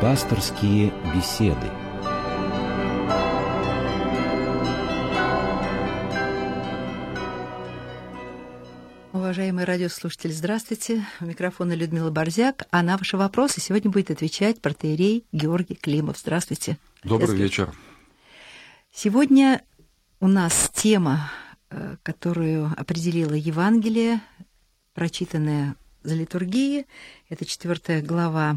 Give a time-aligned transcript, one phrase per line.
[0.00, 1.70] Пасторские беседы.
[9.12, 11.04] Уважаемые радиослушатели, здравствуйте.
[11.20, 12.66] У микрофона Людмила Борзяк.
[12.70, 16.16] А на ваши вопросы сегодня будет отвечать протеерей Георгий Климов.
[16.16, 16.78] Здравствуйте.
[17.04, 17.70] Добрый вечер.
[18.90, 19.62] Сегодня
[20.18, 21.30] у нас тема,
[21.68, 24.22] э, которую определила Евангелие,
[24.94, 26.86] прочитанная за литургией.
[27.28, 28.56] Это четвертая глава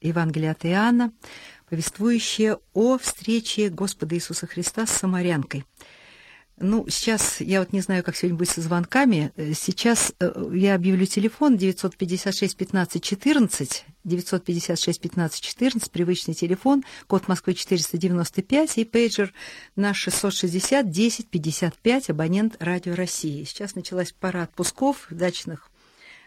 [0.00, 1.12] Евангелия от Иоанна,
[1.68, 5.64] повествующая о встрече Господа Иисуса Христа с самарянкой.
[6.58, 9.30] Ну, сейчас, я вот не знаю, как сегодня будет со звонками.
[9.54, 17.52] Сейчас э, я объявлю телефон 956 15 14, 956 15 14, привычный телефон, код Москвы
[17.52, 19.34] 495 и пейджер
[19.76, 23.44] наш 660 10 55, абонент Радио России.
[23.44, 25.70] Сейчас началась пора отпусков дачных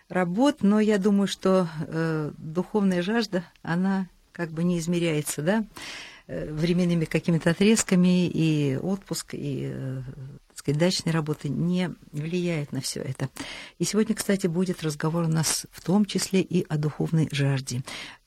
[0.09, 5.65] работ, но я думаю, что э, духовная жажда, она как бы не измеряется, да,
[6.27, 10.01] э, временными какими-то отрезками, и отпуск, и, э,
[10.47, 13.29] так сказать, дачная работа не влияет на все это.
[13.77, 17.83] И сегодня, кстати, будет разговор у нас в том числе и о духовной жажде.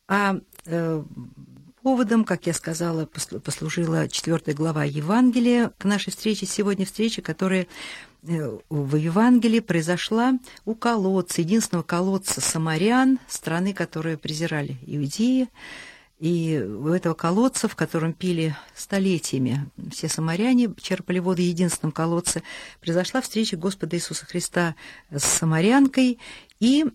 [0.08, 1.04] А э,
[1.82, 7.66] поводом, как я сказала, послужила четвертая глава Евангелия к нашей встрече сегодня, встреча, которая
[8.22, 15.48] в Евангелии произошла у колодца, единственного колодца самарян, страны, которые презирали иудеи.
[16.20, 22.44] И у этого колодца, в котором пили столетиями все самаряне, черпали воду в единственном колодце,
[22.80, 24.76] произошла встреча Господа Иисуса Христа
[25.10, 26.20] с самарянкой,
[26.60, 26.86] и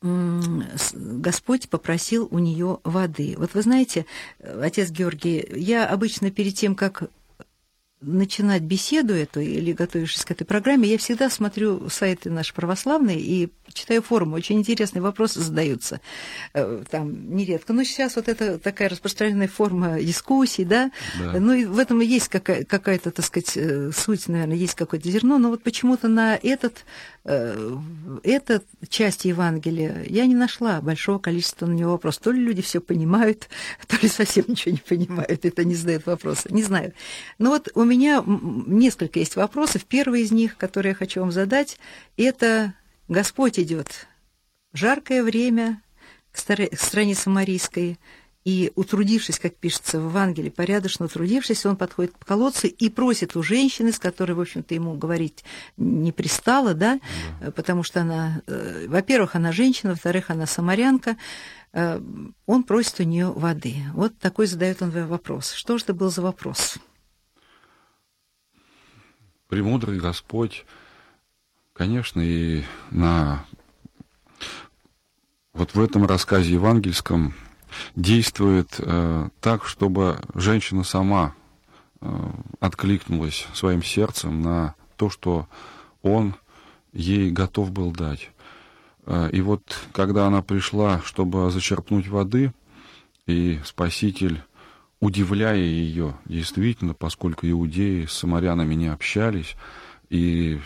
[0.00, 3.36] Господь попросил у нее воды.
[3.38, 4.06] Вот вы знаете,
[4.40, 7.04] отец Георгий, я обычно перед тем, как
[8.02, 13.48] начинать беседу эту или готовившись к этой программе, я всегда смотрю сайты наши православные и
[13.72, 14.36] читаю форумы.
[14.36, 16.00] Очень интересные вопросы задаются
[16.54, 17.72] э, там нередко.
[17.72, 20.90] Но сейчас вот это такая распространенная форма дискуссий, да?
[21.18, 21.38] да.
[21.40, 25.10] Ну и в этом и есть какая- какая-то, так сказать, э, суть, наверное, есть какое-то
[25.10, 25.38] зерно.
[25.38, 26.84] Но вот почему-то на этот,
[27.24, 27.78] э,
[28.22, 32.22] этот часть Евангелия я не нашла большого количества на него вопросов.
[32.22, 33.48] То ли люди все понимают,
[33.86, 36.48] то ли совсем ничего не понимают, это не задают вопросы.
[36.50, 36.92] Не знаю.
[37.38, 39.84] Но вот у меня несколько есть вопросов.
[39.84, 41.78] Первый из них, который я хочу вам задать,
[42.16, 42.74] это
[43.08, 44.06] Господь идет
[44.72, 45.82] жаркое время
[46.32, 47.98] к стране Самарийской,
[48.44, 53.42] и, утрудившись, как пишется в Евангелии, порядочно утрудившись, он подходит к колодцу и просит у
[53.42, 55.44] женщины, с которой, в общем-то, ему говорить
[55.76, 56.98] не пристало, да,
[57.40, 57.52] да.
[57.52, 61.16] потому что она, э, во-первых, она женщина, во-вторых, она самарянка,
[61.72, 62.00] э,
[62.46, 63.76] он просит у нее воды.
[63.94, 65.52] Вот такой задает он вопрос.
[65.52, 66.78] Что же это был за вопрос?
[69.48, 70.64] Премудрый Господь,
[71.74, 73.44] конечно, и на
[75.52, 77.34] вот в этом рассказе евангельском
[77.96, 81.34] действует э, так, чтобы женщина сама
[82.00, 85.48] э, откликнулась своим сердцем на то, что
[86.02, 86.34] он
[86.92, 88.30] ей готов был дать.
[89.06, 89.62] Э, и вот
[89.92, 92.52] когда она пришла, чтобы зачерпнуть воды,
[93.26, 94.42] и Спаситель
[95.02, 99.56] удивляя ее, действительно, поскольку иудеи с самарянами не общались,
[100.10, 100.60] и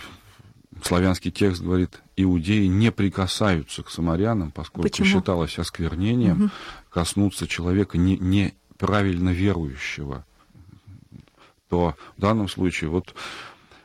[0.82, 5.06] славянский текст говорит, иудеи не прикасаются к самарянам, поскольку Почему?
[5.06, 6.50] считалось осквернением угу.
[6.90, 10.24] коснуться человека не, неправильно верующего,
[11.68, 13.14] то в данном случае вот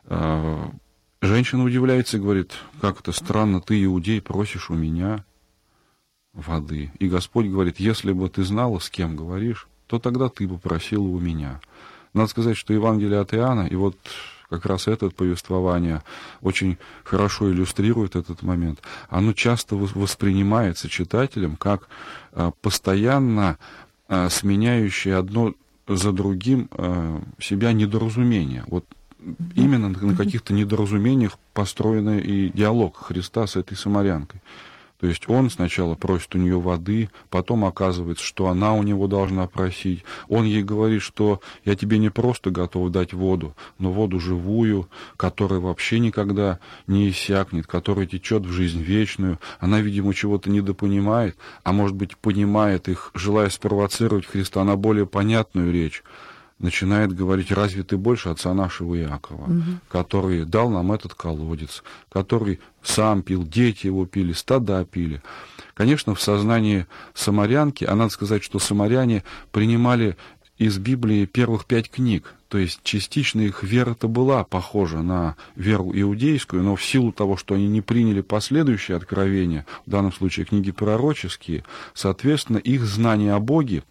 [0.06, 0.66] э,
[1.22, 5.24] женщина удивляется и говорит, как это странно, ты, иудей, просишь у меня
[6.34, 6.92] воды.
[7.00, 11.20] И Господь говорит, если бы ты знала, с кем говоришь, то тогда ты попросила у
[11.20, 11.60] меня.
[12.14, 13.98] Надо сказать, что Евангелие от Иоанна, и вот
[14.52, 16.04] как раз это повествование
[16.42, 21.88] очень хорошо иллюстрирует этот момент, оно часто воспринимается читателем как
[22.34, 23.58] а, постоянно
[24.10, 25.54] а, сменяющее одно
[25.88, 28.66] за другим а, себя недоразумение.
[28.68, 28.86] Вот
[29.56, 34.42] именно на каких-то недоразумениях построен и диалог Христа с этой самарянкой.
[35.02, 39.48] То есть он сначала просит у нее воды, потом оказывается, что она у него должна
[39.48, 40.04] просить.
[40.30, 44.88] Он ей говорит, что я тебе не просто готов дать воду, но воду живую,
[45.18, 49.40] которая вообще никогда не иссякнет, которая течет в жизнь вечную.
[49.60, 55.74] Она, видимо, чего-то недопонимает, а может быть понимает их, желая спровоцировать Христа на более понятную
[55.74, 56.04] речь
[56.64, 59.64] начинает говорить, разве ты больше отца нашего Иакова, угу.
[59.90, 65.22] который дал нам этот колодец, который сам пил, дети его пили, стада пили.
[65.74, 70.18] Конечно, в сознании самарянки, а надо сказать, что самаряне принимали
[70.58, 72.36] из Библии первых пять книг.
[72.48, 77.56] То есть частично их вера-то была похожа на веру иудейскую, но в силу того, что
[77.56, 83.84] они не приняли последующие откровения, в данном случае книги пророческие, соответственно, их знания о Боге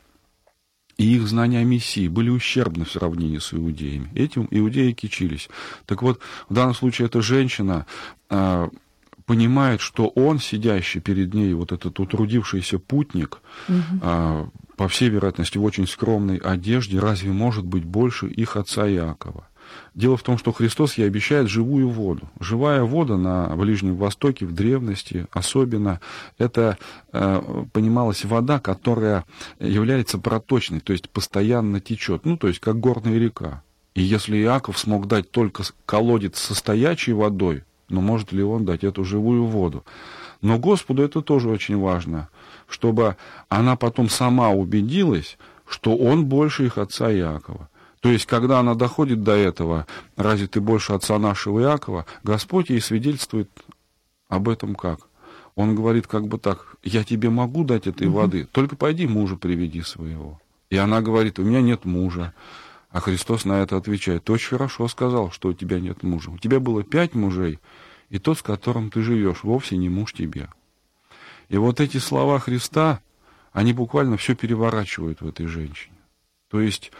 [1.00, 4.10] и их знания о Мессии были ущербны в сравнении с иудеями.
[4.14, 5.48] Этим иудеи кичились.
[5.86, 6.20] Так вот,
[6.50, 7.86] в данном случае эта женщина
[8.28, 8.68] а,
[9.24, 14.50] понимает, что он, сидящий перед ней, вот этот утрудившийся путник, угу
[14.80, 19.46] по всей вероятности, в очень скромной одежде, разве может быть больше их отца Иакова?
[19.94, 22.28] Дело в том, что Христос ей обещает живую воду.
[22.38, 26.00] Живая вода на Ближнем Востоке, в древности особенно,
[26.38, 26.78] это
[27.12, 29.24] э, понималась вода, которая
[29.58, 33.62] является проточной, то есть постоянно течет, ну, то есть как горная река.
[33.94, 38.84] И если Иаков смог дать только колодец со стоячей водой, ну, может ли он дать
[38.84, 39.84] эту живую воду?
[40.42, 42.28] Но Господу это тоже очень важно
[42.70, 43.16] чтобы
[43.48, 45.36] она потом сама убедилась,
[45.68, 47.68] что он больше их отца Иакова.
[48.00, 49.86] То есть, когда она доходит до этого,
[50.16, 53.50] разве ты больше отца нашего Иакова, Господь ей свидетельствует
[54.28, 55.00] об этом как?
[55.54, 58.16] Он говорит как бы так, я тебе могу дать этой угу.
[58.16, 60.40] воды, только пойди мужа приведи своего.
[60.70, 62.32] И она говорит, у меня нет мужа.
[62.90, 66.30] А Христос на это отвечает, ты очень хорошо сказал, что у тебя нет мужа.
[66.30, 67.60] У тебя было пять мужей,
[68.08, 70.48] и тот, с которым ты живешь, вовсе не муж тебе.
[71.48, 73.00] И вот эти слова Христа,
[73.52, 75.94] они буквально все переворачивают в этой женщине.
[76.48, 76.90] То есть,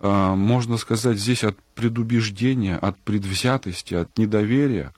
[0.00, 4.92] можно сказать, здесь от предубеждения, от предвзятости, от недоверия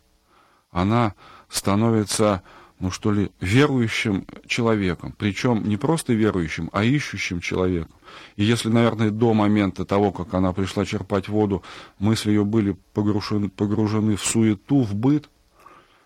[0.76, 1.14] она
[1.48, 2.42] становится,
[2.80, 5.14] ну что ли, верующим человеком.
[5.16, 7.94] Причем не просто верующим, а ищущим человеком.
[8.36, 11.62] И если, наверное, до момента того, как она пришла черпать воду,
[11.98, 15.30] мысли ее были погружены, погружены в суету, в быт,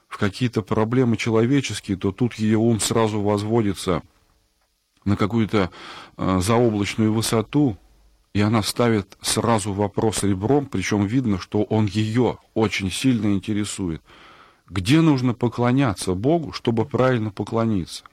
[0.08, 4.02] в какие-то проблемы человеческие, то тут ее ум сразу возводится
[5.04, 5.70] на какую-то
[6.16, 7.76] э, заоблачную высоту,
[8.32, 14.03] и она ставит сразу вопрос ребром, причем видно, что он ее очень сильно интересует.
[14.69, 18.05] Где нужно поклоняться Богу, чтобы правильно поклониться?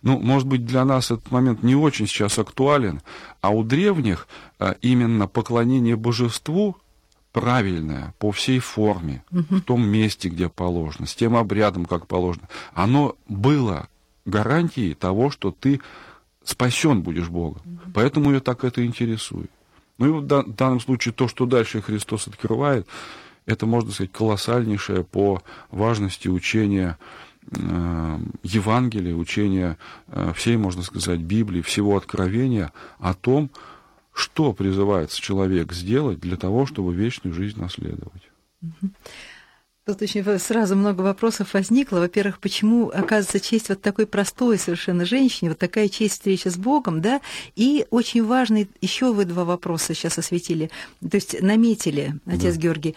[0.00, 3.02] Ну, может быть, для нас этот момент не очень сейчас актуален,
[3.42, 4.26] а у древних
[4.58, 6.76] э, именно поклонение божеству
[7.32, 9.56] правильное по всей форме, угу.
[9.56, 13.88] в том месте, где положено, с тем обрядом, как положено, оно было
[14.24, 15.80] гарантией того, что ты
[16.42, 17.60] спасен будешь Богом.
[17.64, 17.92] Угу.
[17.94, 19.50] Поэтому ее так это интересует.
[19.98, 22.86] Ну и в данном случае то, что дальше Христос открывает,
[23.46, 26.98] это, можно сказать, колоссальнейшее по важности учения
[27.50, 29.78] э, Евангелия, учения
[30.08, 33.50] э, всей, можно сказать, Библии, всего откровения о том,
[34.12, 38.30] что призывается человек сделать для того, чтобы вечную жизнь наследовать.
[39.88, 42.00] Тут очень сразу много вопросов возникло.
[42.00, 47.00] Во-первых, почему, оказывается, честь вот такой простой совершенно женщине, вот такая честь встречи с Богом,
[47.00, 47.22] да?
[47.56, 50.70] И очень важный, еще вы два вопроса сейчас осветили,
[51.00, 52.60] то есть наметили, отец да.
[52.60, 52.96] Георгий.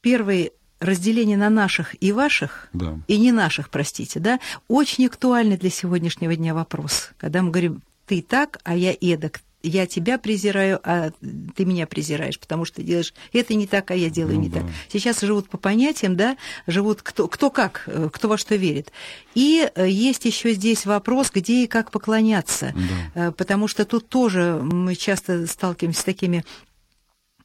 [0.00, 0.50] Первый
[0.80, 2.98] разделение на наших и ваших, да.
[3.06, 7.10] и не наших, простите, да, очень актуальный для сегодняшнего дня вопрос.
[7.16, 11.10] Когда мы говорим, ты так, а я эдак, я тебя презираю, а
[11.56, 14.60] ты меня презираешь, потому что делаешь это не так, а я делаю ну, не да.
[14.60, 14.70] так.
[14.88, 18.92] Сейчас живут по понятиям, да, живут кто, кто как, э, кто во что верит.
[19.34, 22.74] И э, есть еще здесь вопрос, где и как поклоняться,
[23.14, 23.28] да.
[23.28, 26.44] Э, потому что тут тоже мы часто сталкиваемся с такими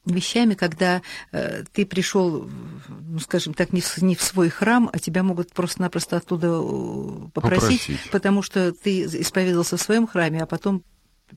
[0.06, 1.02] вещами, когда
[1.32, 2.48] э, ты пришел,
[2.88, 6.60] ну, скажем так, не в, не в свой храм, а тебя могут просто-напросто оттуда
[7.32, 10.82] попросить, попросить, потому что ты исповедовался в своем храме, а потом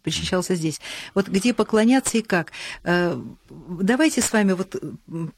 [0.01, 0.79] причащался здесь.
[1.13, 2.51] Вот где поклоняться и как?
[2.83, 3.19] Э,
[3.49, 4.75] давайте с вами вот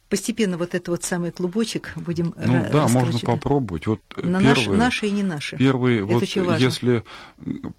[0.10, 3.88] постепенно вот этот вот самый клубочек будем Ну да, можно попробовать.
[3.88, 5.58] Вот На первый, наш, наши и не наши.
[5.58, 7.04] Первый, это вот если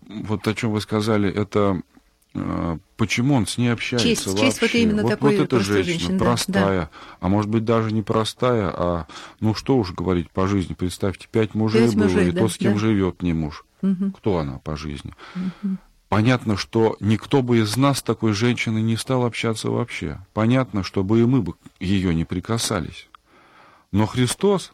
[0.07, 1.81] вот о чем вы сказали, это
[2.35, 4.47] э, почему он с ней общается честь, вообще.
[4.47, 6.91] Честь вот именно вот, такой вот эта женщина, женщина простая, да.
[7.21, 9.07] а может быть даже не простая, а
[9.41, 12.53] ну что уж говорить по жизни, представьте, пять мужей пять было, мужей, и да, тот,
[12.53, 12.79] с кем да.
[12.79, 13.65] живет не муж.
[13.83, 14.13] Угу.
[14.13, 15.15] Кто она по жизни?
[15.35, 15.77] Угу.
[16.09, 20.21] Понятно, что никто бы из нас такой женщиной не стал общаться вообще.
[20.33, 23.09] Понятно, что бы и мы бы ее не прикасались.
[23.91, 24.73] Но Христос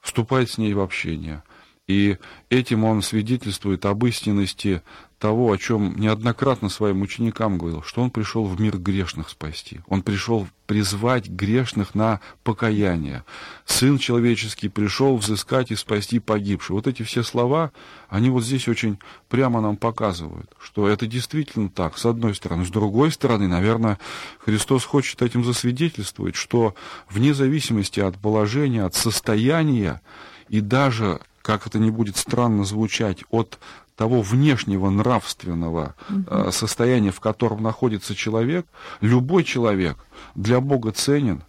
[0.00, 1.42] вступает с ней в общение.
[1.86, 2.16] И
[2.48, 4.82] этим он свидетельствует об истинности
[5.20, 9.80] того, о чем неоднократно своим ученикам говорил, что он пришел в мир грешных спасти.
[9.86, 13.24] Он пришел призвать грешных на покаяние.
[13.66, 16.70] Сын человеческий пришел взыскать и спасти погибших.
[16.70, 17.70] Вот эти все слова,
[18.08, 18.98] они вот здесь очень
[19.28, 22.64] прямо нам показывают, что это действительно так, с одной стороны.
[22.64, 23.98] С другой стороны, наверное,
[24.38, 26.74] Христос хочет этим засвидетельствовать, что
[27.10, 30.00] вне зависимости от положения, от состояния
[30.48, 33.58] и даже как это не будет странно звучать, от
[34.00, 36.50] того внешнего нравственного угу.
[36.52, 38.66] состояния, в котором находится человек,
[39.02, 39.98] любой человек
[40.34, 41.42] для Бога ценен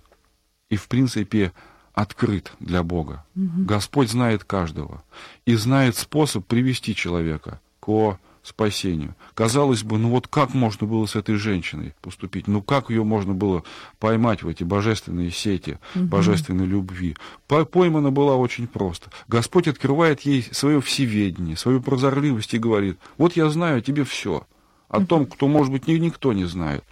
[0.69, 1.53] и, в принципе,
[1.93, 3.23] открыт для Бога.
[3.37, 3.63] Угу.
[3.63, 5.01] Господь знает каждого
[5.45, 9.15] и знает способ привести человека к спасению.
[9.33, 12.47] Казалось бы, ну вот как можно было с этой женщиной поступить?
[12.47, 13.63] Ну как ее можно было
[13.99, 16.05] поймать в эти божественные сети угу.
[16.05, 17.15] божественной любви?
[17.47, 19.11] Поймана была очень просто.
[19.27, 24.47] Господь открывает ей свое всеведение, свою прозорливость и говорит, вот я знаю о тебе все.
[24.89, 25.05] О угу.
[25.05, 26.83] том, кто, может быть, никто не знает.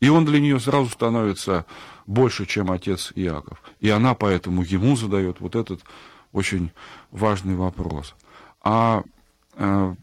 [0.00, 1.64] И он для нее сразу становится
[2.06, 3.62] больше, чем отец Иаков.
[3.80, 5.80] И она поэтому ему задает вот этот
[6.32, 6.72] очень
[7.10, 8.14] важный вопрос.
[8.60, 9.02] А
[9.54, 9.94] э,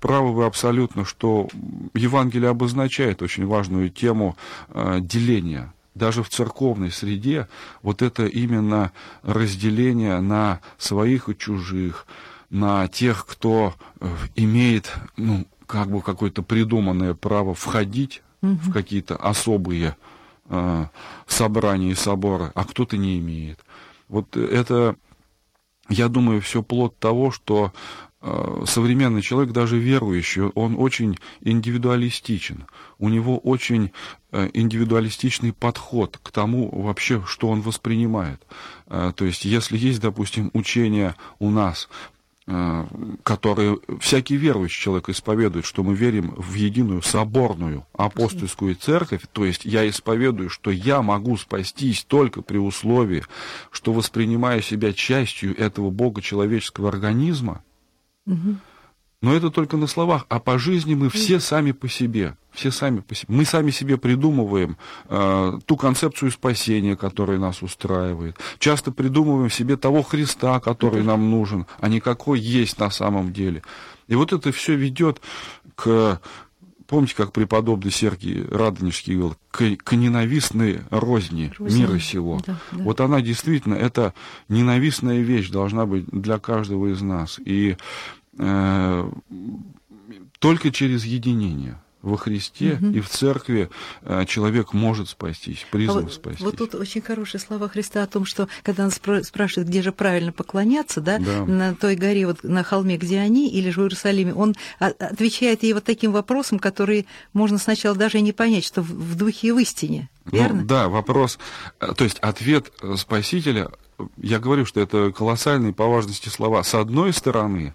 [0.00, 1.48] правы вы абсолютно, что
[1.94, 4.36] Евангелие обозначает очень важную тему
[4.68, 5.72] э, деления.
[5.94, 7.48] Даже в церковной среде
[7.82, 12.06] вот это именно разделение на своих и чужих,
[12.50, 18.54] на тех, кто э, имеет, ну, как бы какое-то придуманное право входить угу.
[18.54, 19.96] в какие-то особые
[20.46, 20.86] э,
[21.26, 23.60] собрания и соборы, а кто-то не имеет.
[24.08, 24.96] Вот это,
[25.88, 27.72] я думаю, все плод того, что
[28.66, 32.66] современный человек, даже верующий, он очень индивидуалистичен.
[32.98, 33.92] У него очень
[34.32, 38.44] э, индивидуалистичный подход к тому вообще, что он воспринимает.
[38.86, 41.88] Э, то есть, если есть, допустим, учение у нас,
[43.24, 49.66] которые всякий верующий человек исповедует, что мы верим в единую соборную апостольскую церковь, то есть
[49.66, 53.22] я исповедую, что я могу спастись только при условии,
[53.70, 57.62] что воспринимаю себя частью этого Бога человеческого организма,
[59.20, 63.00] но это только на словах, а по жизни мы все сами по себе, все сами
[63.00, 63.34] по себе.
[63.34, 64.76] Мы сами себе придумываем
[65.08, 68.36] э, ту концепцию спасения, которая нас устраивает.
[68.60, 73.62] Часто придумываем себе того Христа, который нам нужен, а не какой есть на самом деле.
[74.06, 75.20] И вот это все ведет
[75.74, 76.20] к
[76.88, 81.80] помните, как преподобный Сергий Радонежский говорил, к, к ненавистной розни Розни.
[81.80, 82.40] мира сего.
[82.46, 82.82] Да, да.
[82.82, 84.14] Вот она действительно, это
[84.48, 87.38] ненавистная вещь должна быть для каждого из нас.
[87.44, 87.76] И
[90.38, 92.90] только через единение во Христе угу.
[92.90, 93.70] и в церкви
[94.02, 96.44] э, человек может спастись, призван а вот, спастись.
[96.44, 100.32] Вот тут очень хорошие слова Христа о том, что когда он спрашивает, где же правильно
[100.32, 101.44] поклоняться, да, да.
[101.44, 105.72] на той горе, вот на холме, где они, или же в Иерусалиме, он отвечает ей
[105.72, 109.58] вот таким вопросом, который можно сначала даже и не понять, что в духе и в
[109.58, 110.08] истине.
[110.26, 110.60] Ну верно?
[110.60, 111.38] Ну, да, вопрос,
[111.80, 113.70] э, то есть ответ Спасителя,
[114.16, 116.62] я говорю, что это колоссальные по важности слова.
[116.62, 117.74] С одной стороны,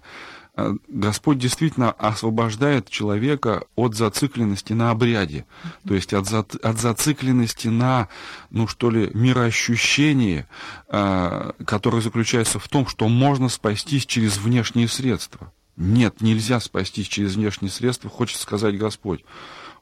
[0.56, 5.46] Господь действительно освобождает человека от зацикленности на обряде,
[5.86, 8.08] то есть от, за, от зацикленности на,
[8.50, 10.46] ну что ли, мироощущение,
[10.88, 15.52] э, которое заключается в том, что можно спастись через внешние средства.
[15.76, 19.24] Нет, нельзя спастись через внешние средства, хочет сказать Господь.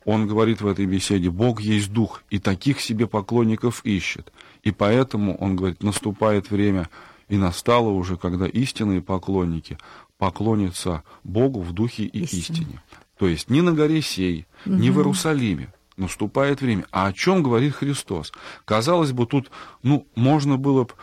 [0.06, 4.32] Он говорит в этой беседе, Бог есть Дух, и таких себе поклонников ищет.
[4.62, 6.88] И поэтому, он говорит, наступает время,
[7.28, 9.78] и настало уже, когда истинные поклонники
[10.22, 12.42] поклониться Богу в духе и истине.
[12.42, 12.82] истине.
[13.18, 14.76] То есть ни на горе сей, угу.
[14.76, 16.86] ни в Иерусалиме наступает время.
[16.92, 18.32] А о чем говорит Христос?
[18.64, 19.50] Казалось бы, тут,
[19.82, 20.94] ну, можно было бы,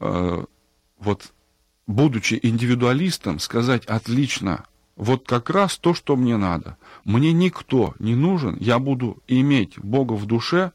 [0.00, 0.44] э,
[0.98, 1.30] вот,
[1.86, 4.64] будучи индивидуалистом, сказать отлично,
[4.96, 6.78] вот как раз то, что мне надо.
[7.04, 10.72] Мне никто не нужен, я буду иметь Бога в душе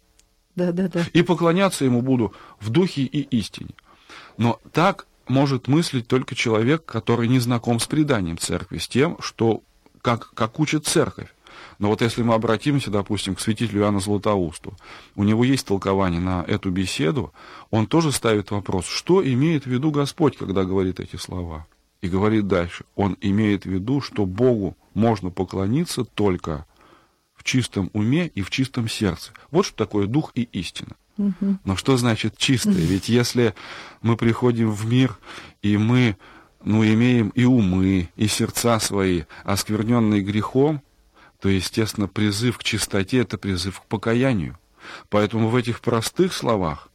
[0.56, 1.08] да, да, да.
[1.12, 3.72] и поклоняться Ему буду в духе и истине.
[4.38, 9.63] Но так может мыслить только человек, который не знаком с преданием церкви, с тем, что,
[10.01, 11.30] как, как учит церковь.
[11.80, 14.75] Но вот если мы обратимся, допустим, к святителю Иоанну Златоусту,
[15.15, 17.34] у него есть толкование на эту беседу,
[17.72, 21.68] он тоже ставит вопрос, что имеет в виду Господь, когда говорит эти слова.
[22.01, 26.65] И говорит дальше, он имеет в виду, что Богу можно поклониться только
[27.34, 29.32] в чистом уме и в чистом сердце.
[29.51, 30.96] Вот что такое дух и истина.
[31.17, 32.74] Но что значит чистое?
[32.74, 33.53] Ведь если
[34.01, 35.17] мы приходим в мир,
[35.62, 36.17] и мы
[36.63, 40.82] ну, имеем и умы, и сердца свои, оскверненные грехом,
[41.39, 44.58] то, естественно, призыв к чистоте– это призыв к покаянию.
[45.10, 46.89] Поэтому в этих простых словах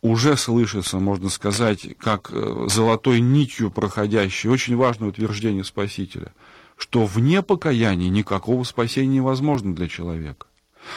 [0.00, 6.32] уже слышится, можно сказать, как э, золотой нитью проходящее, очень важное утверждение Спасителя,
[6.76, 10.46] что вне покаяния никакого спасения невозможно для человека.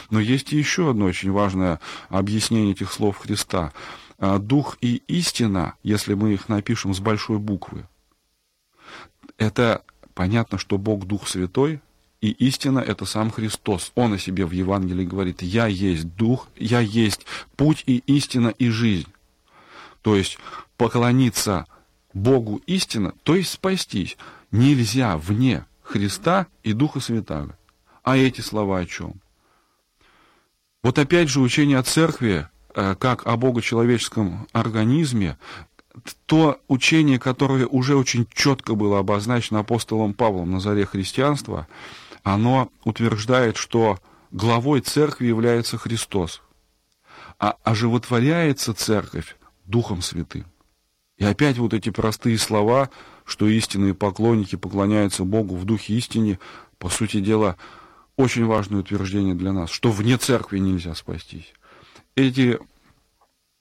[0.10, 1.79] Но есть еще одно очень важное
[2.10, 3.74] объяснение этих слов Христа.
[4.17, 7.88] А, дух и истина, если мы их напишем с большой буквы,
[9.38, 11.81] это понятно, что Бог Дух Святой,
[12.22, 13.91] и истина— это сам Христос.
[13.96, 18.69] Он о себе в Евангелии говорит, «Я есть Дух, я есть путь и истина и
[18.69, 19.08] жизнь».
[20.01, 20.38] То есть
[20.75, 21.65] поклониться
[22.13, 24.17] Богу истина, то есть спастись.
[24.51, 27.58] нельзя вне Христа и Духа Святаго.
[28.03, 29.22] А эти слова о чем?
[30.81, 35.38] Вот опять же учение о церкви, э, как о богочеловеческом организме,
[36.25, 41.67] то учение, которое уже очень четко было обозначено апостолом Павлом на заре христианства,
[42.24, 44.00] оно утверждает, что
[44.31, 46.41] главой церкви является Христос,
[47.38, 50.45] а оживотворяется церковь Духом Святым.
[51.17, 52.89] И опять вот эти простые слова,
[53.25, 56.39] что истинные поклонники поклоняются Богу в Духе истине,
[56.77, 57.57] по сути дела,
[58.19, 61.53] очень важное утверждение для нас, что вне церкви нельзя спастись.
[62.15, 62.59] Эти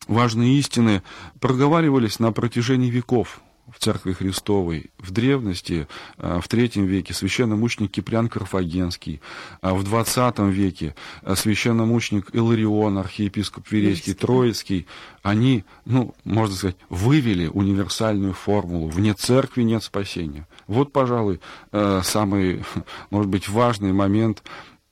[0.08, 1.04] важные истины
[1.38, 3.40] проговаривались на протяжении веков
[3.72, 4.90] в Церкви Христовой.
[4.98, 9.20] В древности, э, в третьем веке, священномученик Киприан Карфагенский,
[9.60, 14.86] а в двадцатом веке э, священномученик Иларион, архиепископ Верейский, Троицкий,
[15.22, 20.46] они, ну, можно сказать, вывели универсальную формулу «вне церкви нет спасения».
[20.66, 21.40] Вот, пожалуй,
[21.72, 22.64] э, самый,
[23.10, 24.42] может быть, важный момент,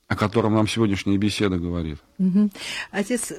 [0.09, 1.99] о котором нам сегодняшняя беседа говорит.
[2.19, 2.51] Угу.
[2.93, 3.33] Отец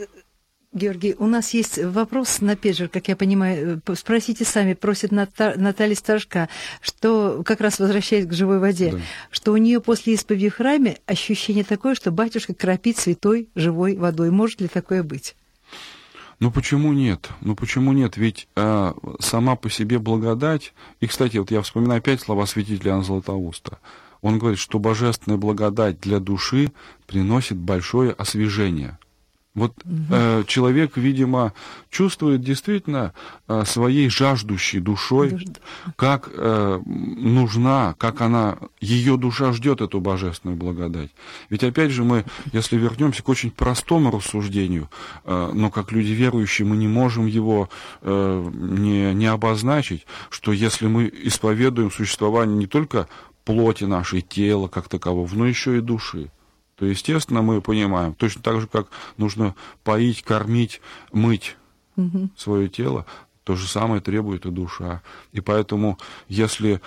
[0.73, 3.81] Георгий, у нас есть вопрос на пейджер, как я понимаю.
[3.85, 5.53] Э, спросите сами, просит Ната...
[5.55, 6.49] Наталья Старшка,
[6.81, 8.99] что, как раз возвращаясь к живой воде, да.
[9.31, 14.29] что у нее после исповеди в храме ощущение такое, что батюшка кропит святой живой водой.
[14.29, 15.37] Может ли такое быть?
[16.39, 17.29] Ну почему нет?
[17.39, 18.17] Ну почему нет?
[18.17, 23.03] Ведь а, сама по себе благодать, и, кстати, вот я вспоминаю опять слова святителя Иоанна
[23.03, 23.79] Златоуста,
[24.21, 26.71] он говорит, что божественная благодать для души
[27.07, 28.99] приносит большое освежение–
[29.57, 29.95] вот угу.
[30.11, 31.51] э, человек, видимо,
[31.89, 33.13] чувствует действительно
[33.47, 35.47] э, своей жаждущей душой,
[35.95, 41.09] как э, нужна, как она, ее душа ждет эту божественную благодать.
[41.49, 42.23] Ведь опять же мы,
[42.53, 44.91] если вернемся к очень простому рассуждению,
[45.25, 47.67] э, но как люди верующие мы не можем его
[48.03, 53.07] э, не, не обозначить, что если мы исповедуем существование не только
[53.43, 56.29] плоти нашей, тела как такового, но еще и души,
[56.77, 60.79] то, естественно, мы понимаем, точно так же, как нужно поить, кормить,
[61.11, 61.57] мыть
[61.95, 62.29] угу.
[62.37, 63.05] свое тело,
[63.43, 65.01] то же самое требует и душа.
[65.31, 66.79] И поэтому, если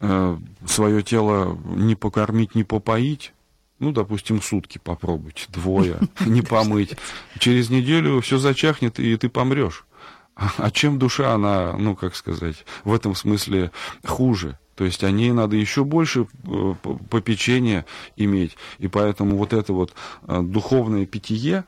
[0.00, 3.32] э, свое тело не покормить, не попоить,
[3.78, 6.96] ну, допустим, сутки попробуйте, двое, не помыть,
[7.38, 9.86] через неделю все зачахнет, и ты помрешь.
[10.34, 13.72] А чем душа, она, ну, как сказать, в этом смысле
[14.04, 14.58] хуже?
[14.80, 16.74] То есть о ней надо еще больше э,
[17.10, 17.84] попечения
[18.16, 18.56] иметь.
[18.78, 19.92] И поэтому вот это вот
[20.26, 21.64] э, духовное питье,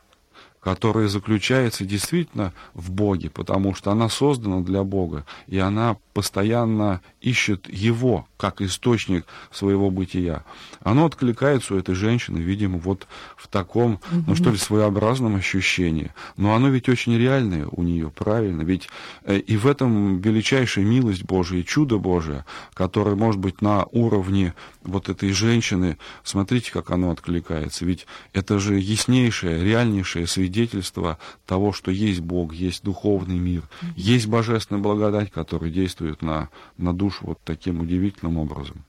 [0.63, 7.67] которая заключается действительно в Боге, потому что она создана для Бога, и она постоянно ищет
[7.69, 10.43] Его как источник своего бытия.
[10.81, 16.11] Оно откликается у этой женщины, видимо, вот в таком, ну что ли, своеобразном ощущении.
[16.37, 18.61] Но оно ведь очень реальное у нее, правильно?
[18.61, 18.89] Ведь
[19.23, 24.53] э, и в этом величайшая милость Божия и чудо Божие, которое может быть на уровне
[24.83, 27.85] вот этой женщины, смотрите, как оно откликается.
[27.85, 30.52] Ведь это же яснейшее, реальнейшее свидетельство
[31.45, 33.63] того, что есть Бог, есть духовный мир,
[33.95, 38.85] есть божественная благодать, которая действует на, на душу вот таким удивительным образом.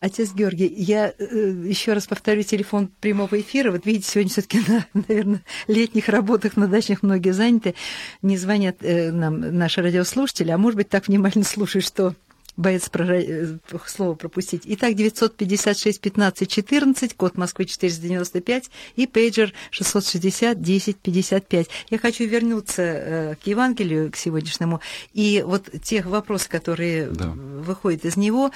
[0.00, 3.70] Отец Георгий, я э, еще раз повторю телефон прямого эфира.
[3.70, 7.74] Вот видите, сегодня все-таки на, наверное, летних работах на дачных многие заняты.
[8.22, 12.14] Не звонят э, нам наши радиослушатели, а может быть, так внимательно слушают, что
[12.60, 13.04] боец про...
[13.04, 14.62] Э, слово пропустить.
[14.66, 21.68] Итак, 956 15 14, код Москвы 495 и пейджер 660 10 55.
[21.90, 24.80] Я хочу вернуться э, к Евангелию, к сегодняшнему,
[25.12, 27.28] и вот тех вопросов, которые да.
[27.28, 28.50] выходят из него,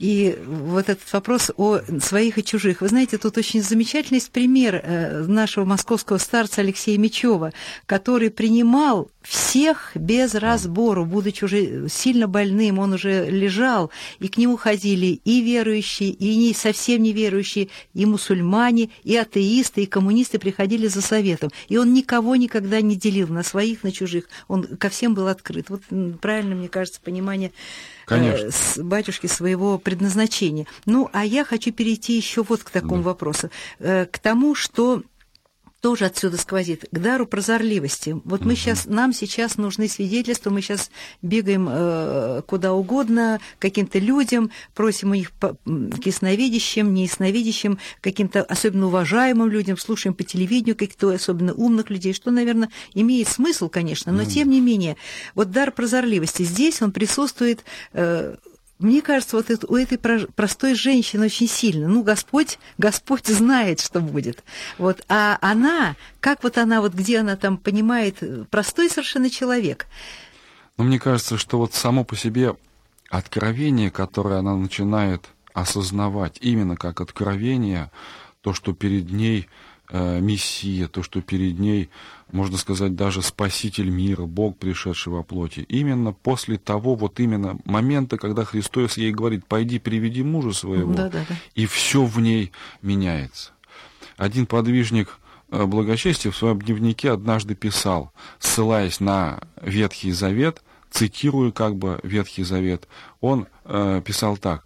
[0.00, 2.80] и вот этот вопрос о своих и чужих.
[2.80, 7.52] Вы знаете, тут очень замечательный пример э, нашего московского старца Алексея Мечева,
[7.84, 14.56] который принимал всех без разбору, будучи уже сильно больным, он уже лежал, и к нему
[14.56, 21.02] ходили и верующие, и не совсем неверующие, и мусульмане, и атеисты, и коммунисты приходили за
[21.02, 21.50] советом.
[21.68, 24.30] И он никого никогда не делил на своих, на чужих.
[24.48, 25.68] Он ко всем был открыт.
[25.68, 25.82] Вот
[26.22, 27.52] правильно, мне кажется, понимание
[28.10, 28.46] Конечно.
[28.46, 30.66] Э, с батюшки своего предназначения.
[30.84, 33.10] Ну, а я хочу перейти еще вот к такому да.
[33.10, 33.50] вопросу.
[33.78, 35.02] Э, к тому, что
[35.80, 38.20] тоже отсюда сквозит, к дару прозорливости.
[38.24, 40.90] Вот мы сейчас, нам сейчас нужны свидетельства, мы сейчас
[41.22, 48.86] бегаем э, куда угодно, каким-то людям, просим у них по, к ясновидящим, неясновидящим, каким-то особенно
[48.86, 54.24] уважаемым людям, слушаем по телевидению каких-то особенно умных людей, что, наверное, имеет смысл, конечно, но
[54.24, 54.96] тем не менее,
[55.34, 58.36] вот дар прозорливости, здесь он присутствует э,
[58.80, 61.86] мне кажется, вот это, у этой простой женщины очень сильно.
[61.86, 64.42] Ну, Господь, Господь знает, что будет.
[64.78, 65.04] Вот.
[65.08, 69.86] А она, как вот она, вот где она там понимает, простой совершенно человек.
[70.78, 72.56] Ну, мне кажется, что вот само по себе
[73.10, 77.90] откровение, которое она начинает осознавать именно как откровение,
[78.40, 79.48] то, что перед ней
[79.90, 81.90] э, Мессия, то, что перед ней,
[82.32, 85.60] можно сказать, даже Спаситель мира, Бог, пришедший во плоти.
[85.68, 91.08] Именно после того, вот именно момента, когда Христос ей говорит, пойди приведи мужа своего, Да,
[91.08, 91.34] да, да.
[91.54, 93.52] и все в ней меняется.
[94.16, 95.18] Один подвижник
[95.50, 102.42] э, благочестия в своем дневнике однажды писал, ссылаясь на Ветхий Завет, цитируя как бы Ветхий
[102.44, 102.86] Завет,
[103.20, 104.64] он э, писал так,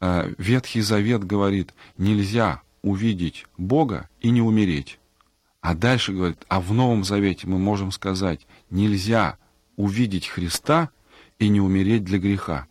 [0.00, 4.98] э, Ветхий Завет говорит, нельзя увидеть Бога и не умереть.
[5.66, 9.36] А дальше говорит, а в Новом Завете мы можем сказать, нельзя
[9.74, 10.90] увидеть Христа
[11.40, 12.68] и не умереть для греха.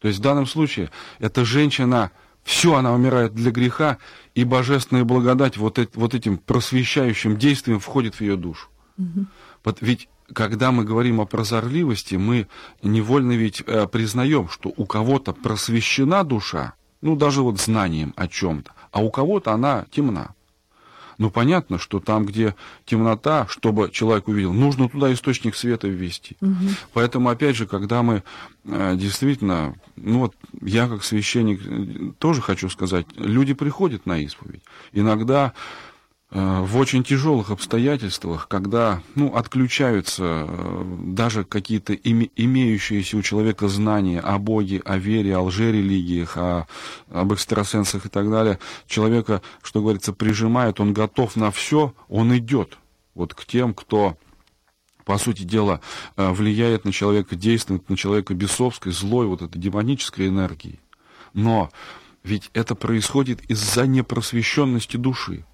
[0.00, 2.10] То есть в данном случае эта женщина,
[2.44, 3.98] все, она умирает для греха,
[4.34, 8.68] и божественная благодать вот, эт- вот этим просвещающим действием входит в ее душу.
[9.62, 12.48] Вот Ведь когда мы говорим о прозорливости, мы
[12.82, 18.72] невольно ведь э, признаем, что у кого-то просвещена душа, ну даже вот знанием о чем-то,
[18.90, 20.34] а у кого-то она темна.
[21.18, 22.54] Ну, понятно, что там, где
[22.86, 26.36] темнота, чтобы человек увидел, нужно туда источник света ввести.
[26.92, 28.22] Поэтому, опять же, когда мы
[28.64, 34.62] э, действительно, ну вот я как священник э, тоже хочу сказать, люди приходят на исповедь.
[34.92, 35.54] Иногда
[36.30, 44.20] в очень тяжелых обстоятельствах, когда ну, отключаются э, даже какие-то име- имеющиеся у человека знания
[44.20, 46.66] о Боге, о вере, о лжерелигиях, о,
[47.10, 52.76] об экстрасенсах и так далее, человека, что говорится, прижимает, он готов на все, он идет
[53.14, 54.18] вот к тем, кто
[55.06, 55.80] по сути дела,
[56.18, 60.78] э, влияет на человека, действует на человека бесовской, злой, вот этой демонической энергией.
[61.32, 61.70] Но
[62.22, 65.46] ведь это происходит из-за непросвещенности души.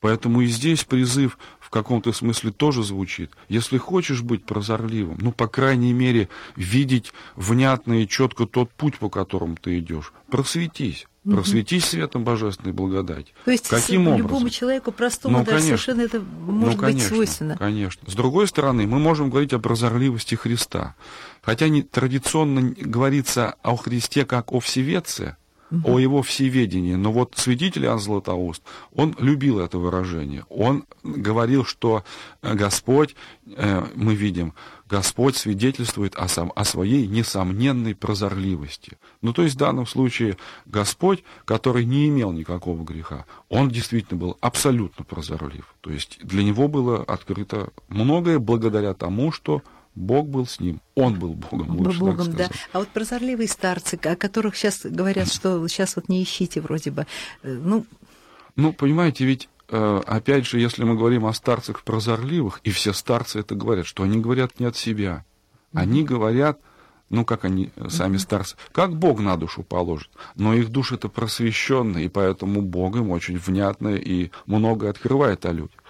[0.00, 3.30] Поэтому и здесь призыв в каком-то смысле тоже звучит.
[3.48, 9.10] Если хочешь быть прозорливым, ну, по крайней мере, видеть внятно и четко тот путь, по
[9.10, 11.06] которому ты идешь, просветись.
[11.22, 13.34] Просветись светом божественной благодати.
[13.44, 14.26] То есть Каким с- образом?
[14.26, 15.76] любому человеку простому Ну, даже конечно.
[15.76, 17.56] совершенно это Ну, может быть конечно, свойственно.
[17.58, 18.10] Конечно.
[18.10, 20.94] С другой стороны, мы можем говорить о прозорливости Христа.
[21.42, 25.36] Хотя не, традиционно говорится о Христе как о всеведце,
[25.84, 26.94] о его всеведении.
[26.94, 28.62] Но вот святитель Иоанн Златоуст,
[28.94, 30.44] он любил это выражение.
[30.48, 32.04] Он говорил, что
[32.42, 33.14] э, Господь,
[33.46, 34.54] э, мы видим,
[34.88, 38.98] Господь свидетельствует о, сам, о своей несомненной прозорливости.
[39.22, 44.36] Ну, то есть в данном случае Господь, который не имел никакого греха, он действительно был
[44.40, 45.74] абсолютно прозорлив.
[45.80, 49.62] То есть для него было открыто многое благодаря тому, что
[49.94, 50.80] Бог был с ним.
[50.94, 52.44] Он был Богом, лучше так Богом, да.
[52.46, 52.52] сказать.
[52.72, 57.06] А вот прозорливые старцы, о которых сейчас говорят, что сейчас вот не ищите вроде бы.
[57.42, 57.84] Э, Ну,
[58.56, 63.40] Ну, понимаете, ведь э, опять же, если мы говорим о старцах прозорливых, и все старцы
[63.40, 65.24] это говорят, что они говорят не от себя.
[65.72, 66.58] Они говорят,
[67.10, 70.10] ну, как они э, сами старцы, как Бог на душу положит.
[70.36, 75.52] Но их душа это просвещенная, и поэтому Бог им очень внятно и многое открывает о
[75.52, 75.82] людях.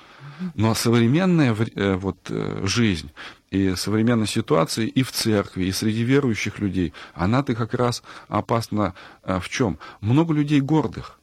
[0.55, 2.31] Но современная вре- э, вот,
[2.63, 3.11] жизнь
[3.51, 9.41] и современная ситуация и в церкви, и среди верующих людей, она-то как раз опасна э,
[9.41, 9.79] в чем?
[10.01, 11.19] Много людей гордых.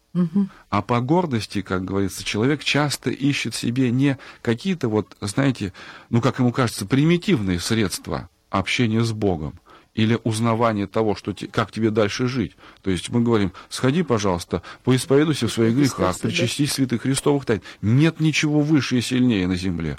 [0.72, 5.74] А по гордости, как говорится, человек часто ищет себе не какие-то вот, знаете,
[6.10, 9.60] ну, как ему кажется, примитивные средства общения с Богом
[9.94, 12.56] или узнавания того, что те- как тебе дальше жить.
[12.82, 15.98] То есть мы говорим, сходи, пожалуйста, поисповедуйся в своих грехах,
[16.30, 17.62] причастись святых Христовых тайн.
[17.82, 19.98] Нет ничего выше и сильнее на земле.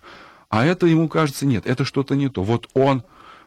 [0.49, 2.43] А это ему кажется, нет, это что-то не то.
[2.43, 3.03] Вот он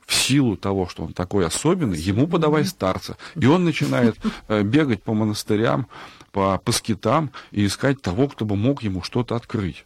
[0.06, 3.18] в силу того, что он такой особенный, ему подавай старца.
[3.36, 5.88] И он начинает э, бегать по монастырям,
[6.32, 9.86] по, по скитам и искать того, кто бы мог ему что-то открыть.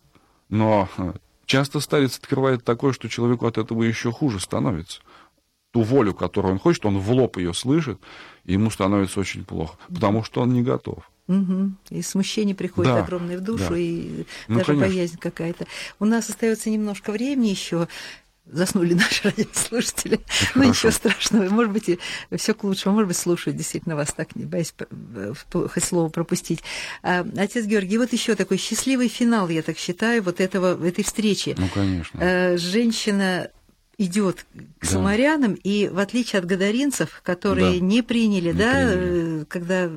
[0.50, 1.14] Но э,
[1.46, 5.02] часто старец открывает такое, что человеку от этого еще хуже становится.
[5.72, 8.00] Ту волю, которую он хочет, он в лоб ее слышит,
[8.46, 11.10] и ему становится очень плохо, потому что он не готов.
[11.28, 11.78] Мгм.
[11.90, 13.78] И смущение приходит Да, огромное в душу, да.
[13.78, 14.88] и Ну, даже конечно.
[14.88, 15.66] боязнь какая-то.
[16.00, 17.88] У нас остается немножко времени еще.
[18.46, 20.20] Заснули наши радиослушатели.
[20.54, 21.50] Ну, ничего страшного.
[21.50, 21.90] Может быть,
[22.38, 22.94] все к лучшему.
[22.94, 24.72] Может быть, слушают действительно вас так, не боясь
[25.52, 26.62] хоть слово пропустить.
[27.02, 31.56] А, Отец Георгий, вот еще такой счастливый финал, я так считаю, вот этого, этой встречи.
[31.58, 32.20] Ну, конечно.
[32.22, 33.50] Э, Женщина
[33.98, 34.46] идет
[34.80, 34.88] к Да.
[34.88, 37.86] самарянам, и в отличие от гадаринцев, которые Да.
[37.86, 39.42] не приняли, Не да, приняли.
[39.42, 39.90] э, когда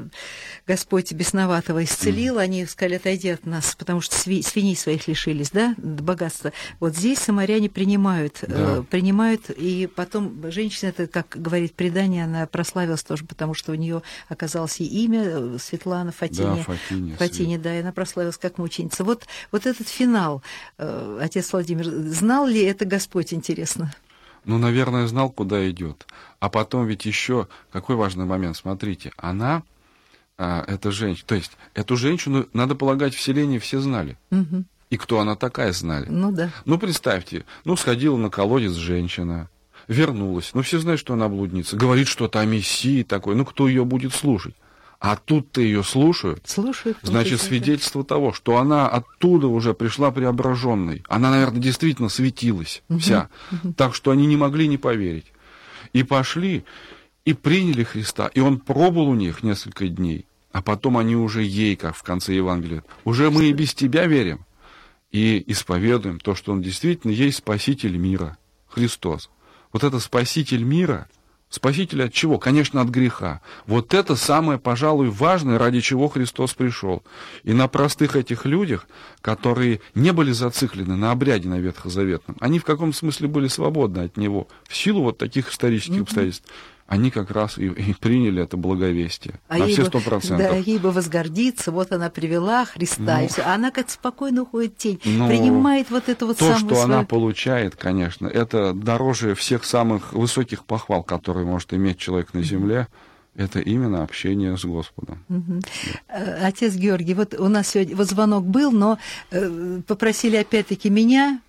[0.67, 5.75] Господь бесноватого исцелил, они сказали, отойди от нас, потому что сви- свиней своих лишились, да,
[5.79, 6.53] богатства.
[6.81, 8.83] Вот здесь самаряне принимают, э, Да.
[8.83, 14.03] принимают, и потом женщина, это, как говорит предание, она прославилась тоже, потому что у нее
[14.29, 16.57] оказалось и имя э, Светлана Фатиня.
[16.57, 19.05] Да, Фатине, Фатине, да, и она прославилась как мученица.
[19.05, 20.43] Вот, вот этот финал,
[20.79, 23.88] э, отец Владимир, знал ли это Господь, интересно?
[24.45, 26.07] Ну, наверное, знал, куда идет.
[26.41, 29.63] А потом ведь еще какой важный момент, смотрите, она,
[30.37, 34.17] а, эта женщина, то есть эту женщину, надо полагать, в селении все знали.
[34.31, 34.67] Мгм.
[34.91, 36.07] И кто она такая знали.
[36.09, 36.51] Ну да.
[36.65, 39.51] Ну, представьте, ну, сходила на колодец женщина,
[39.87, 40.51] вернулась.
[40.55, 41.77] Ну, все знают, что она блудница.
[41.77, 43.35] Говорит что-то о Мессии такой.
[43.35, 44.55] Ну, кто ее будет слушать?
[45.01, 46.43] А тут-то ее слушают.
[46.45, 46.97] Слушаю.
[47.03, 51.05] Значит, свидетельство того, что она оттуда уже пришла преображенной.
[51.09, 53.29] Она, наверное, действительно светилась вся.
[53.77, 55.27] Так что они не могли не поверить.
[55.93, 56.65] И пошли,
[57.25, 58.27] и приняли Христа.
[58.35, 60.27] И он пробыл у них несколько дней.
[60.51, 64.45] А потом они уже ей, как в конце Евангелия, уже мы и без тебя верим.
[65.13, 69.31] И исповедуем то, что он действительно есть Спаситель мира, Христос.
[69.73, 71.09] Вот это Спаситель мира,
[71.51, 72.39] Спаситель от чего?
[72.39, 73.41] Конечно, от греха.
[73.67, 77.03] Вот это самое, пожалуй, важное, ради чего Христос пришел.
[77.43, 78.87] И на простых этих людях,
[79.23, 84.17] которые не были зациклены на обряде на Ветхозаветном, они в каком смысле были свободны от
[84.19, 86.47] него, в силу вот таких исторических обстоятельств,
[86.89, 90.49] они как раз и, и приняли это благовестие А на все сто процентов.
[90.51, 93.25] Да, ей бы возгордиться, вот она привела Христа, Ну.
[93.25, 93.43] и все.
[93.43, 96.83] А она как спокойно уходит в тень, Ну, принимает вот эту вот То, что свою...
[96.85, 102.89] она получает, конечно, это дороже всех самых высоких похвал, которые может иметь человек на земле,
[103.37, 105.23] это именно общение с Господом.
[105.29, 105.61] Мгм.
[106.09, 108.99] Э, Отец Георгий, вот у нас сегодня вот звонок был, но
[109.31, 111.41] э, попросили опять-таки меня,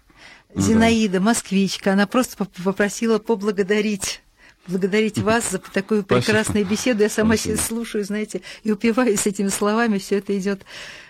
[0.54, 4.22] Ну Зинаида, москвичка, она просто поп- попросила поблагодарить
[4.70, 6.26] благодарить вас за такую Спасибо.
[6.26, 7.04] прекрасную беседу.
[7.04, 7.58] Я сама Спасибо.
[7.58, 9.98] слушаю, знаете, и упиваюсь этими словами.
[9.98, 10.62] Все это идет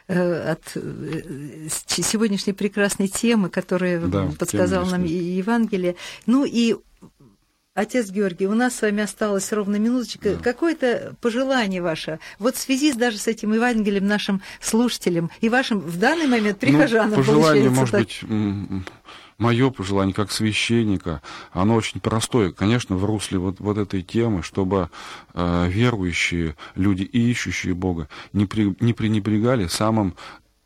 [0.08, 5.95] э, от э, сегодняшней прекрасной темы, которая Да, подсказал нам и- Евангелие.
[6.26, 6.76] Ну и
[7.76, 10.36] Отец Георгий, у нас с вами осталось ровно минуточка.
[10.36, 15.98] Какое-то пожелание ваше, вот в связи даже с этим Евангелием нашим слушателям и вашим в
[15.98, 18.02] данный момент прихожанам, ну, пожелание, получается может так.
[18.02, 18.86] быть,
[19.39, 21.21] мое пожелание как священника,
[21.52, 24.89] оно очень простое, конечно, в русле вот, вот этой темы, чтобы
[25.34, 30.15] э, верующие люди и ищущие Бога не, при- не пренебрегали самым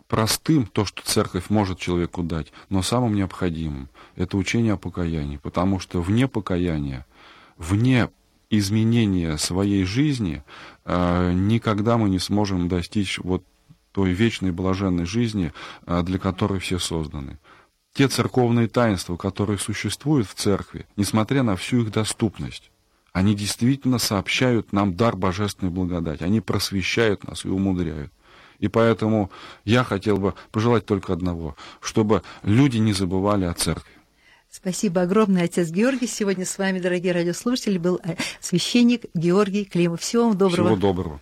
[0.08, 3.90] простым, то, что церковь может человеку дать, но самым необходимым.
[4.16, 7.06] Это учение о покаянии, потому что вне покаяния,
[7.58, 8.10] вне
[8.50, 10.44] изменения своей жизни
[10.86, 13.44] э, никогда мы не сможем достичь вот
[13.92, 15.54] той вечной блаженной жизни,
[15.86, 17.40] э, для которой все созданы.
[17.94, 22.72] Те церковные таинства, которые существуют в церкви, несмотря на всю их доступность,
[23.12, 26.24] они действительно сообщают нам дар божественной благодати.
[26.24, 28.12] Они просвещают нас и умудряют.
[28.58, 29.30] И поэтому
[29.66, 33.92] я хотел бы пожелать только одного, чтобы люди не забывали о церкви.
[34.50, 36.08] Спасибо огромное, отец Георгий.
[36.08, 40.02] Сегодня с вами, дорогие радиослушатели, был э, священник Георгий Климов.
[40.02, 40.70] Всего вам доброго.
[40.70, 41.22] Всего доброго.